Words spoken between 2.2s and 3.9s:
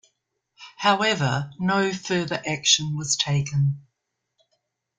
action was taken.